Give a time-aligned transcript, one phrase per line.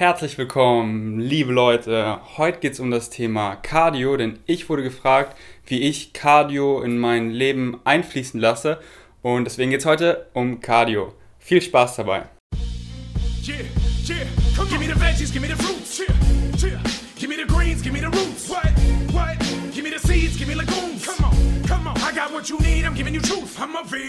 [0.00, 2.20] Herzlich willkommen, liebe Leute.
[2.38, 6.96] Heute geht es um das Thema Cardio, denn ich wurde gefragt, wie ich Cardio in
[6.96, 8.80] mein Leben einfließen lasse.
[9.20, 11.12] Und deswegen geht es heute um Cardio.
[11.38, 12.22] Viel Spaß dabei.
[13.46, 13.58] Yeah,
[14.08, 14.40] yeah.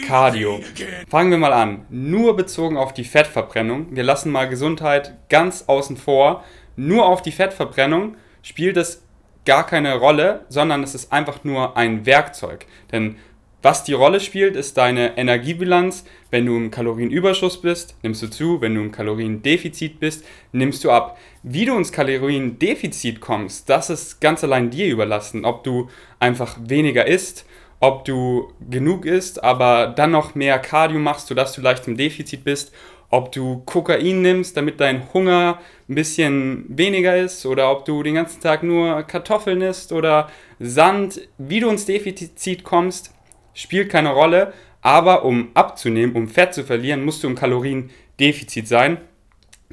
[0.06, 0.60] Cardio.
[1.08, 1.86] Fangen wir mal an.
[1.90, 3.96] Nur bezogen auf die Fettverbrennung.
[3.96, 6.44] Wir lassen mal Gesundheit ganz außen vor.
[6.76, 9.06] Nur auf die Fettverbrennung spielt es
[9.46, 12.66] gar keine Rolle, sondern es ist einfach nur ein Werkzeug.
[12.92, 13.16] Denn
[13.62, 16.04] was die Rolle spielt, ist deine Energiebilanz.
[16.32, 18.60] Wenn du im Kalorienüberschuss bist, nimmst du zu.
[18.60, 21.18] Wenn du im Kaloriendefizit bist, nimmst du ab.
[21.44, 25.46] Wie du ins Kaloriendefizit kommst, das ist ganz allein dir überlassen.
[25.46, 27.46] Ob du einfach weniger isst,
[27.82, 32.44] ob du genug isst, aber dann noch mehr Cardio machst, sodass du leicht im Defizit
[32.44, 32.72] bist,
[33.10, 35.60] ob du Kokain nimmst, damit dein Hunger
[35.90, 41.22] ein bisschen weniger ist, oder ob du den ganzen Tag nur Kartoffeln isst oder Sand,
[41.38, 43.14] wie du ins Defizit kommst,
[43.54, 48.98] spielt keine Rolle, aber um abzunehmen, um Fett zu verlieren, musst du im Kaloriendefizit sein.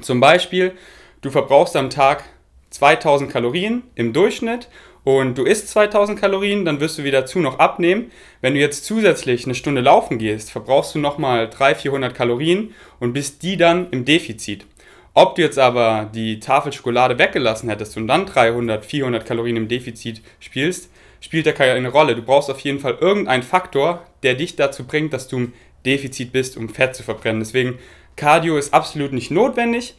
[0.01, 0.73] Zum Beispiel,
[1.21, 2.23] du verbrauchst am Tag
[2.71, 4.67] 2000 Kalorien im Durchschnitt
[5.03, 8.11] und du isst 2000 Kalorien, dann wirst du wieder zu noch abnehmen.
[8.41, 13.13] Wenn du jetzt zusätzlich eine Stunde laufen gehst, verbrauchst du nochmal 300, 400 Kalorien und
[13.13, 14.65] bist die dann im Defizit.
[15.13, 19.67] Ob du jetzt aber die Tafel Schokolade weggelassen hättest und dann 300, 400 Kalorien im
[19.67, 20.89] Defizit spielst,
[21.21, 22.15] spielt da keine Rolle.
[22.15, 25.53] Du brauchst auf jeden Fall irgendeinen Faktor, der dich dazu bringt, dass du im
[25.85, 27.39] Defizit bist, um Fett zu verbrennen.
[27.39, 27.79] Deswegen,
[28.15, 29.95] Cardio ist absolut nicht notwendig,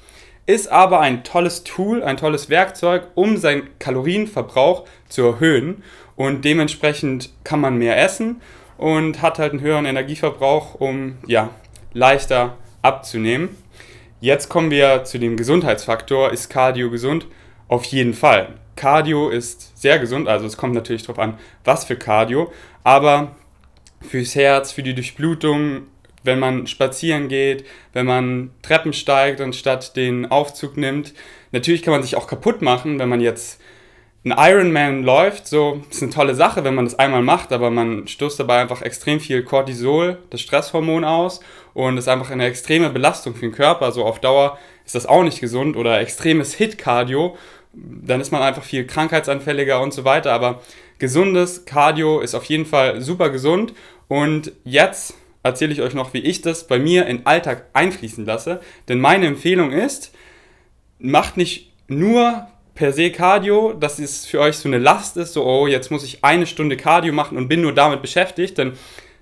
[0.51, 5.83] ist aber ein tolles Tool, ein tolles Werkzeug, um seinen Kalorienverbrauch zu erhöhen.
[6.17, 8.43] Und dementsprechend kann man mehr essen
[8.77, 11.51] und hat halt einen höheren Energieverbrauch, um ja,
[11.93, 13.57] leichter abzunehmen.
[14.21, 16.33] Jetzt kommen wir zu dem Gesundheitsfaktor.
[16.33, 17.27] Ist Cardio gesund?
[17.69, 18.55] Auf jeden Fall.
[18.77, 22.51] Cardio ist sehr gesund, also es kommt natürlich darauf an, was für Cardio,
[22.83, 23.37] aber
[24.01, 25.83] fürs Herz, für die Durchblutung,
[26.23, 31.15] wenn man spazieren geht, wenn man Treppen steigt und statt den Aufzug nimmt.
[31.53, 33.61] Natürlich kann man sich auch kaputt machen, wenn man jetzt
[34.25, 38.07] ein Ironman läuft, so ist eine tolle Sache, wenn man das einmal macht, aber man
[38.07, 41.41] stößt dabei einfach extrem viel Cortisol, das Stresshormon aus
[41.73, 43.87] und ist einfach eine extreme Belastung für den Körper.
[43.87, 47.39] Also auf Dauer ist das auch nicht gesund oder extremes Hit-Cardio
[47.73, 50.33] dann ist man einfach viel krankheitsanfälliger und so weiter.
[50.33, 50.61] Aber
[50.99, 53.75] gesundes Cardio ist auf jeden Fall super gesund.
[54.09, 58.25] Und jetzt erzähle ich euch noch, wie ich das bei mir in den Alltag einfließen
[58.25, 58.61] lasse.
[58.89, 60.13] Denn meine Empfehlung ist,
[60.99, 65.45] macht nicht nur per se Cardio, dass es für euch so eine Last ist, so,
[65.45, 68.73] oh, jetzt muss ich eine Stunde Cardio machen und bin nur damit beschäftigt, denn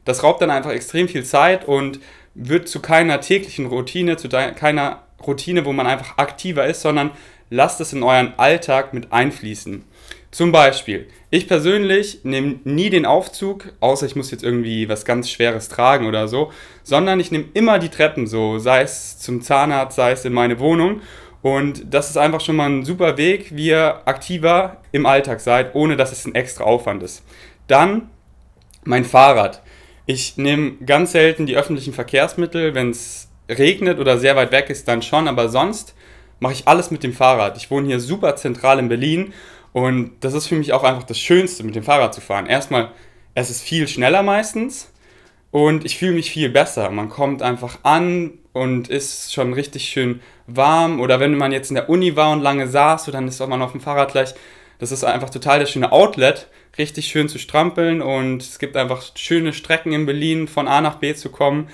[0.04, 2.00] das raubt dann einfach extrem viel Zeit und
[2.34, 7.10] wird zu keiner täglichen Routine, zu keiner Routine, wo man einfach aktiver ist, sondern
[7.50, 9.84] lasst es in euren Alltag mit einfließen.
[10.30, 15.30] Zum Beispiel, ich persönlich nehme nie den Aufzug, außer ich muss jetzt irgendwie was ganz
[15.30, 16.52] Schweres tragen oder so,
[16.82, 20.58] sondern ich nehme immer die Treppen so, sei es zum Zahnarzt, sei es in meine
[20.60, 21.00] Wohnung.
[21.40, 25.74] Und das ist einfach schon mal ein super Weg, wie ihr aktiver im Alltag seid,
[25.74, 27.22] ohne dass es ein extra Aufwand ist.
[27.66, 28.10] Dann
[28.84, 29.62] mein Fahrrad.
[30.04, 34.88] Ich nehme ganz selten die öffentlichen Verkehrsmittel, wenn es regnet oder sehr weit weg ist,
[34.88, 35.94] dann schon, aber sonst
[36.40, 37.56] mache ich alles mit dem Fahrrad.
[37.56, 39.32] Ich wohne hier super zentral in Berlin
[39.72, 42.46] und das ist für mich auch einfach das Schönste, mit dem Fahrrad zu fahren.
[42.46, 42.90] Erstmal,
[43.34, 44.92] es ist viel schneller meistens
[45.50, 46.90] und ich fühle mich viel besser.
[46.90, 51.00] Man kommt einfach an und ist schon richtig schön warm.
[51.00, 53.72] Oder wenn man jetzt in der Uni war und lange saß, dann ist man auf
[53.72, 54.34] dem Fahrrad gleich.
[54.78, 59.02] Das ist einfach total das schöne Outlet, richtig schön zu strampeln und es gibt einfach
[59.16, 61.68] schöne Strecken in Berlin, von A nach B zu kommen.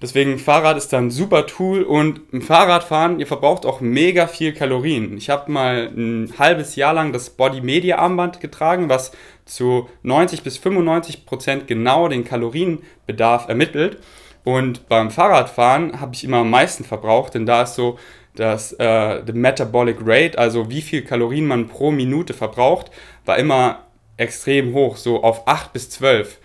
[0.00, 5.16] Deswegen Fahrrad ist dann super Tool und im Fahrradfahren, ihr verbraucht auch mega viel Kalorien.
[5.16, 9.10] Ich habe mal ein halbes Jahr lang das Body Media Armband getragen, was
[9.44, 13.98] zu 90 bis 95 Prozent genau den Kalorienbedarf ermittelt.
[14.44, 17.98] Und beim Fahrradfahren habe ich immer am meisten verbraucht, denn da ist so
[18.36, 22.92] das äh, the Metabolic Rate, also wie viel Kalorien man pro Minute verbraucht,
[23.24, 23.80] war immer
[24.16, 26.38] extrem hoch, so auf 8 bis 12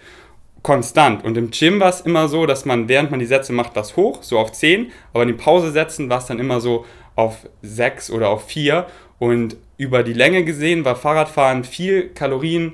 [0.64, 1.24] konstant.
[1.24, 3.96] Und im Gym war es immer so, dass man, während man die Sätze macht, was
[3.96, 8.10] hoch, so auf 10, aber in den Pausesätzen war es dann immer so auf 6
[8.10, 8.88] oder auf 4.
[9.20, 12.74] Und über die Länge gesehen war Fahrradfahren viel Kalorien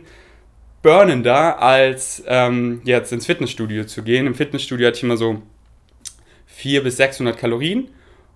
[0.82, 4.28] burnender, als ähm, jetzt ins Fitnessstudio zu gehen.
[4.28, 5.42] Im Fitnessstudio hatte ich immer so
[6.46, 7.90] 400 bis 600 Kalorien.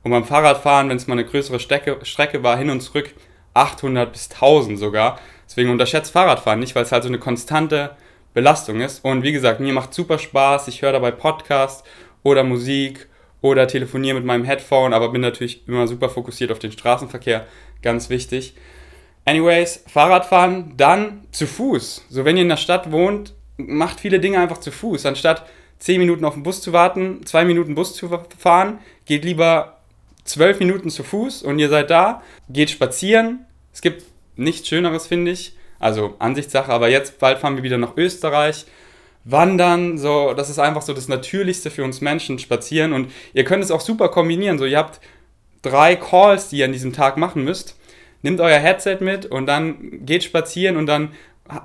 [0.04, 3.14] Und beim Fahrradfahren, wenn es mal eine größere Strecke, Strecke war, hin und zurück
[3.54, 5.20] 800 bis 1000 sogar.
[5.48, 7.92] Deswegen unterschätzt Fahrradfahren nicht, weil es halt so eine konstante
[8.34, 9.04] Belastung ist.
[9.04, 10.68] Und wie gesagt, mir macht super Spaß.
[10.68, 11.86] Ich höre dabei Podcast
[12.24, 13.08] oder Musik
[13.42, 17.46] oder telefoniere mit meinem Headphone, aber bin natürlich immer super fokussiert auf den Straßenverkehr,
[17.82, 18.56] ganz wichtig.
[19.26, 22.06] Anyways, Fahrradfahren, dann zu Fuß.
[22.10, 25.06] So, wenn ihr in der Stadt wohnt, macht viele Dinge einfach zu Fuß.
[25.06, 25.46] Anstatt
[25.80, 29.78] 10 Minuten auf den Bus zu warten, 2 Minuten Bus zu fahren, geht lieber
[30.24, 33.46] 12 Minuten zu Fuß und ihr seid da, geht spazieren.
[33.74, 34.04] Es gibt
[34.36, 35.58] nichts Schöneres, finde ich.
[35.84, 38.66] Also Ansichtssache, aber jetzt bald fahren wir wieder nach Österreich.
[39.26, 42.94] Wandern, so, das ist einfach so das Natürlichste für uns Menschen, spazieren.
[42.94, 44.58] Und ihr könnt es auch super kombinieren.
[44.58, 45.00] So, ihr habt
[45.62, 47.76] drei Calls, die ihr an diesem Tag machen müsst
[48.24, 51.10] nehmt euer Headset mit und dann geht spazieren und dann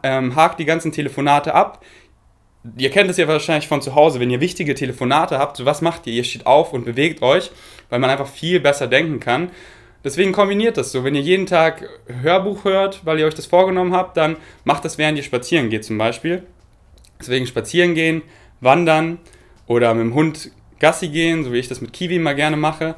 [0.03, 1.83] ähm, hakt die ganzen Telefonate ab.
[2.77, 5.81] Ihr kennt es ja wahrscheinlich von zu Hause, wenn ihr wichtige Telefonate habt, so was
[5.81, 6.13] macht ihr?
[6.13, 7.51] Ihr steht auf und bewegt euch,
[7.89, 9.51] weil man einfach viel besser denken kann.
[10.05, 11.05] Deswegen kombiniert das so.
[11.05, 11.89] Wenn ihr jeden Tag
[12.23, 15.85] Hörbuch hört, weil ihr euch das vorgenommen habt, dann macht das, während ihr spazieren geht
[15.85, 16.45] zum Beispiel.
[17.19, 18.23] Deswegen spazieren gehen,
[18.61, 19.19] wandern
[19.67, 22.95] oder mit dem Hund Gassi gehen, so wie ich das mit Kiwi mal gerne mache.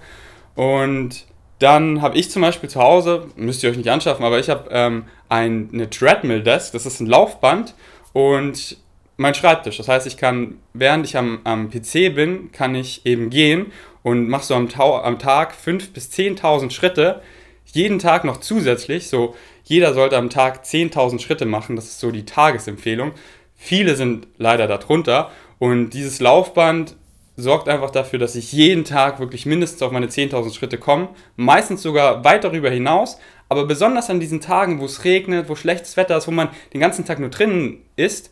[0.54, 1.24] Und
[1.58, 4.68] dann habe ich zum Beispiel zu Hause, müsst ihr euch nicht anschaffen, aber ich habe
[4.70, 7.74] ähm, ein, eine Treadmill Desk, das ist ein Laufband
[8.12, 8.76] und
[9.20, 9.76] mein Schreibtisch.
[9.76, 13.66] Das heißt, ich kann, während ich am, am PC bin, kann ich eben gehen
[14.02, 17.20] und mache so am, am Tag 5.000 bis 10.000 Schritte.
[17.66, 19.08] Jeden Tag noch zusätzlich.
[19.08, 21.76] So, jeder sollte am Tag 10.000 Schritte machen.
[21.76, 23.12] Das ist so die Tagesempfehlung.
[23.54, 25.30] Viele sind leider darunter.
[25.58, 26.96] Und dieses Laufband
[27.36, 31.82] sorgt einfach dafür, dass ich jeden Tag wirklich mindestens auf meine 10.000 Schritte komme, meistens
[31.82, 33.18] sogar weit darüber hinaus,
[33.50, 36.80] aber besonders an diesen Tagen, wo es regnet, wo schlechtes Wetter ist, wo man den
[36.80, 38.30] ganzen Tag nur drinnen ist,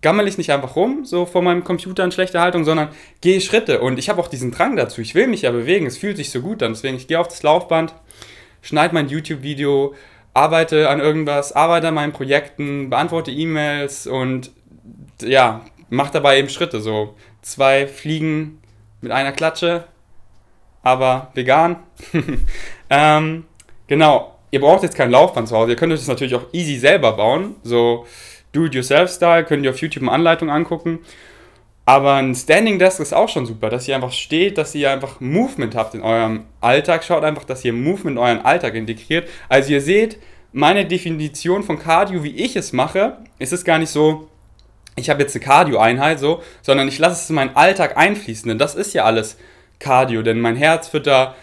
[0.00, 2.88] gammel ich nicht einfach rum, so vor meinem Computer in schlechter Haltung, sondern
[3.20, 5.98] gehe Schritte und ich habe auch diesen Drang dazu, ich will mich ja bewegen, es
[5.98, 7.94] fühlt sich so gut an, deswegen ich gehe auf das Laufband,
[8.62, 9.94] schneide mein YouTube-Video,
[10.34, 14.50] arbeite an irgendwas, arbeite an meinen Projekten, beantworte E-Mails und
[15.22, 18.60] ja, mache dabei eben Schritte, so zwei Fliegen
[19.00, 19.84] mit einer Klatsche,
[20.82, 21.76] aber vegan.
[22.90, 23.44] ähm,
[23.86, 25.72] genau, ihr braucht jetzt kein Laufband zu Hause.
[25.72, 27.56] Ihr könnt euch das natürlich auch easy selber bauen.
[27.62, 28.06] So
[28.52, 31.00] Do-it-yourself-Style, könnt ihr auf YouTube eine Anleitung angucken.
[31.84, 35.20] Aber ein Standing Desk ist auch schon super, dass ihr einfach steht, dass ihr einfach
[35.20, 37.02] Movement habt in eurem Alltag.
[37.02, 39.26] Schaut einfach, dass ihr Movement in euren Alltag integriert.
[39.48, 40.18] Also ihr seht,
[40.52, 44.28] meine Definition von Cardio, wie ich es mache, ist es gar nicht so,
[44.96, 48.48] ich habe jetzt eine Cardio-Einheit so, sondern ich lasse es in meinen Alltag einfließen.
[48.48, 49.38] Denn das ist ja alles
[49.78, 51.36] Cardio, denn mein Herz wird da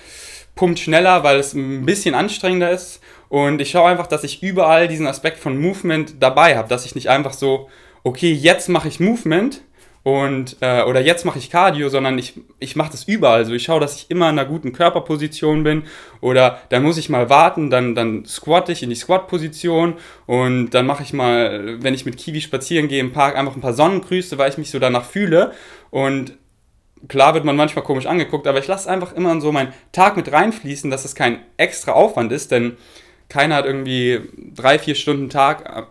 [0.56, 3.02] pumpt schneller, weil es ein bisschen anstrengender ist.
[3.36, 6.96] Und ich schaue einfach, dass ich überall diesen Aspekt von Movement dabei habe, dass ich
[6.96, 7.68] nicht einfach so,
[8.02, 9.62] okay, jetzt mache ich Movement,
[10.04, 13.40] und äh, oder jetzt mache ich Cardio, sondern ich, ich mache das überall.
[13.40, 15.84] Also ich schaue, dass ich immer in einer guten Körperposition bin
[16.22, 19.96] oder dann muss ich mal warten, dann, dann squatte ich in die Squat-Position
[20.28, 23.62] und dann mache ich mal, wenn ich mit Kiwi spazieren gehe im Park, einfach ein
[23.62, 25.52] paar Sonnengrüße, weil ich mich so danach fühle
[25.90, 26.38] und
[27.08, 30.32] klar wird man manchmal komisch angeguckt, aber ich lasse einfach immer so meinen Tag mit
[30.32, 32.78] reinfließen, dass es kein extra Aufwand ist, denn
[33.30, 34.22] keiner hat irgendwie
[34.54, 35.84] drei, vier Stunden Tag äh,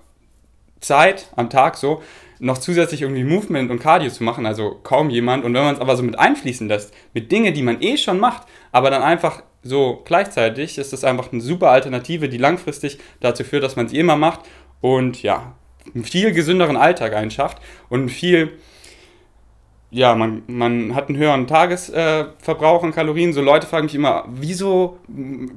[0.80, 2.02] Zeit am Tag so,
[2.38, 5.44] noch zusätzlich irgendwie Movement und Cardio zu machen, also kaum jemand.
[5.44, 8.18] Und wenn man es aber so mit einfließen lässt, mit Dingen, die man eh schon
[8.18, 13.44] macht, aber dann einfach so gleichzeitig, ist das einfach eine super Alternative, die langfristig dazu
[13.44, 14.40] führt, dass man es immer macht
[14.80, 15.54] und ja,
[15.94, 17.58] einen viel gesünderen Alltag einschafft
[17.88, 18.58] und viel,
[19.94, 23.32] ja, man, man hat einen höheren Tagesverbrauch äh, an Kalorien.
[23.32, 24.98] So Leute fragen mich immer, wieso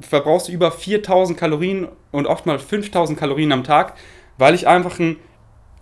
[0.07, 3.96] verbrauchst du über 4000 Kalorien und oft mal 5000 Kalorien am Tag?
[4.38, 5.15] Weil ich einfach ein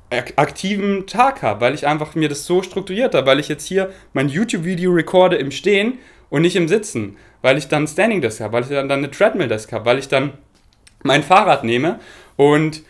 [0.10, 3.92] aktiven Tag habe, weil ich einfach mir das so strukturiert habe, weil ich jetzt hier
[4.14, 8.54] mein YouTube-Video recorde im Stehen und nicht im Sitzen, weil ich dann Standing Desk habe,
[8.54, 10.32] weil ich dann, eine Treadmill Desk habe, weil ich dann
[11.04, 12.00] mein Fahrrad nehme
[12.38, 12.84] und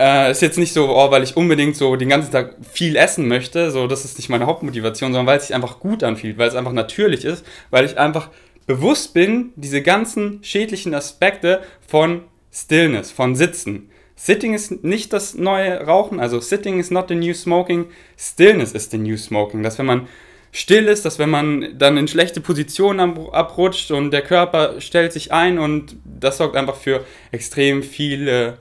[0.00, 3.28] äh, ist jetzt nicht so, oh, weil ich unbedingt so den ganzen Tag viel essen
[3.28, 6.48] möchte, so das ist nicht meine Hauptmotivation, sondern weil es sich einfach gut anfühlt, weil
[6.48, 8.30] es einfach natürlich ist, weil ich einfach
[8.66, 13.90] bewusst bin, diese ganzen schädlichen Aspekte von Stillness, von Sitzen
[14.22, 17.86] Sitting ist nicht das neue Rauchen, also Sitting is not the new smoking,
[18.18, 19.62] Stillness is the new smoking.
[19.62, 20.08] Dass wenn man
[20.52, 25.32] still ist, dass wenn man dann in schlechte Positionen abrutscht und der Körper stellt sich
[25.32, 27.02] ein und das sorgt einfach für
[27.32, 28.58] extrem viele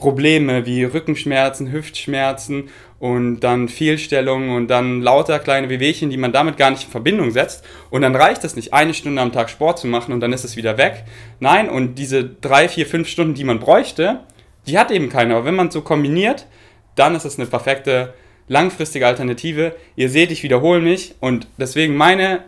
[0.00, 6.56] Probleme wie Rückenschmerzen, Hüftschmerzen und dann Fehlstellungen und dann lauter kleine Wehwehchen, die man damit
[6.56, 7.64] gar nicht in Verbindung setzt.
[7.90, 10.44] Und dann reicht es nicht, eine Stunde am Tag Sport zu machen und dann ist
[10.44, 11.04] es wieder weg.
[11.38, 14.20] Nein, und diese drei, vier, fünf Stunden, die man bräuchte,
[14.66, 15.36] die hat eben keine.
[15.36, 16.46] Aber wenn man es so kombiniert,
[16.96, 18.14] dann ist es eine perfekte
[18.48, 19.76] langfristige Alternative.
[19.96, 22.44] Ihr seht, ich wiederhole mich und deswegen meine,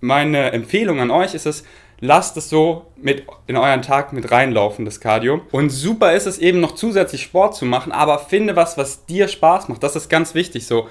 [0.00, 1.64] meine Empfehlung an euch ist es,
[2.00, 5.40] lasst es so mit in euren Tag mit reinlaufen, das Cardio.
[5.52, 9.28] Und super ist es eben noch zusätzlich Sport zu machen, aber finde was, was dir
[9.28, 9.82] Spaß macht.
[9.82, 10.66] Das ist ganz wichtig.
[10.66, 10.88] So,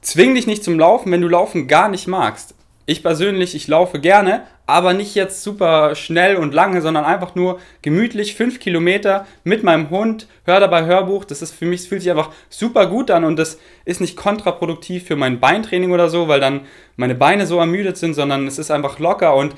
[0.00, 2.54] zwing dich nicht zum Laufen, wenn du Laufen gar nicht magst.
[2.86, 7.58] ich persönlich, ich laufe gerne, aber nicht jetzt super schnell und lange, sondern einfach nur
[7.80, 11.24] gemütlich fünf Kilometer mit meinem Hund, höre dabei Hörbuch.
[11.24, 15.06] Das ist für mich, fühlt sich einfach super gut an und das ist nicht kontraproduktiv
[15.06, 16.62] für mein Beintraining oder so, weil dann
[16.96, 19.54] meine Beine so ermüdet sind, sondern es ist einfach locker und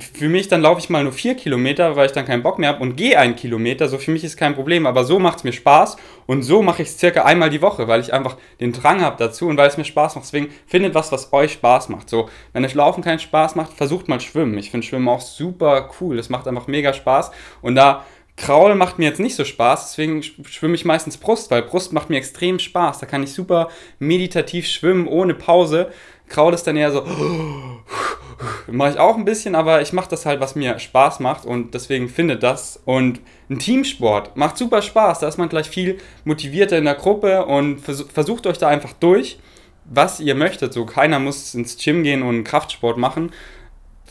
[0.00, 2.70] für mich, dann laufe ich mal nur vier Kilometer, weil ich dann keinen Bock mehr
[2.70, 3.88] habe und gehe einen Kilometer.
[3.88, 5.96] So für mich ist kein Problem, aber so macht es mir Spaß
[6.26, 9.16] und so mache ich es circa einmal die Woche, weil ich einfach den Drang habe
[9.18, 10.24] dazu und weil es mir Spaß macht.
[10.24, 12.08] Deswegen findet was, was euch Spaß macht.
[12.08, 14.56] So, wenn euch Laufen keinen Spaß macht, versucht mal Schwimmen.
[14.56, 16.16] Ich finde Schwimmen auch super cool.
[16.16, 17.30] Das macht einfach mega Spaß
[17.60, 18.04] und da
[18.36, 22.08] Kraul macht mir jetzt nicht so Spaß, deswegen schwimme ich meistens Brust, weil Brust macht
[22.08, 22.98] mir extrem Spaß.
[22.98, 23.68] Da kann ich super
[23.98, 25.92] meditativ schwimmen ohne Pause.
[26.32, 27.04] Kraul ist dann eher so
[28.66, 31.74] mache ich auch ein bisschen, aber ich mache das halt, was mir Spaß macht und
[31.74, 32.80] deswegen findet das.
[32.84, 33.20] Und
[33.50, 37.80] ein Teamsport macht super Spaß, da ist man gleich viel motivierter in der Gruppe und
[37.80, 39.38] vers versucht euch da einfach durch,
[39.84, 40.72] was ihr möchtet.
[40.72, 43.30] So keiner muss ins Gym gehen und Kraftsport machen,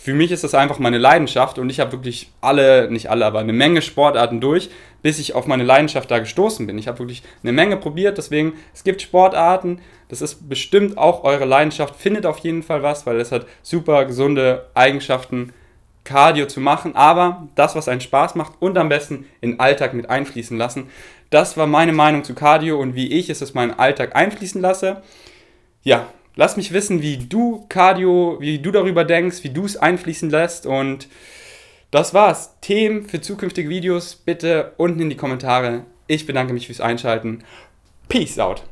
[0.03, 3.37] für mich ist das einfach meine Leidenschaft und ich habe wirklich alle, nicht alle, aber
[3.37, 4.71] eine Menge Sportarten durch,
[5.03, 6.79] bis ich auf meine Leidenschaft da gestoßen bin.
[6.79, 9.79] Ich habe wirklich eine Menge probiert, deswegen, es gibt Sportarten,
[10.09, 14.05] das ist bestimmt auch eure Leidenschaft, findet auf jeden Fall was, weil es hat super
[14.05, 15.53] gesunde Eigenschaften,
[16.03, 19.93] Cardio zu machen, aber das, was einen Spaß macht und am besten in den Alltag
[19.93, 20.89] mit einfließen lassen.
[21.29, 25.03] Das war meine Meinung zu Cardio und wie ich es in meinen Alltag einfließen lasse.
[25.83, 30.29] Ja, Lass mich wissen, wie du Cardio, wie du darüber denkst, wie du es einfließen
[30.29, 30.65] lässt.
[30.65, 31.07] Und
[31.91, 32.55] das war's.
[32.61, 35.83] Themen für zukünftige Videos bitte unten in die Kommentare.
[36.07, 37.43] Ich bedanke mich fürs Einschalten.
[38.07, 38.63] Peace out.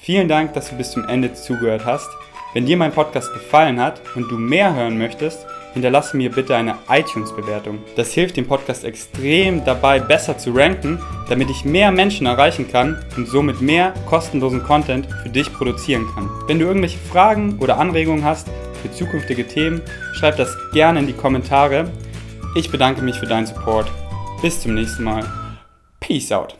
[0.00, 2.08] Vielen Dank, dass du bis zum Ende zugehört hast.
[2.54, 5.44] Wenn dir mein Podcast gefallen hat und du mehr hören möchtest,
[5.78, 7.78] hinterlasse mir bitte eine iTunes-Bewertung.
[7.96, 13.02] Das hilft dem Podcast extrem dabei, besser zu ranken, damit ich mehr Menschen erreichen kann
[13.16, 16.28] und somit mehr kostenlosen Content für dich produzieren kann.
[16.46, 18.48] Wenn du irgendwelche Fragen oder Anregungen hast
[18.82, 19.80] für zukünftige Themen,
[20.14, 21.90] schreib das gerne in die Kommentare.
[22.54, 23.90] Ich bedanke mich für deinen Support.
[24.42, 25.24] Bis zum nächsten Mal.
[26.00, 26.56] Peace out.